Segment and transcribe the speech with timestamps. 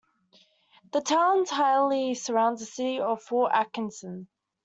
[0.93, 4.29] The town entirely surrounds the city of Fort Atkinson.